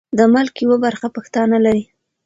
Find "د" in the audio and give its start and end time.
0.17-0.19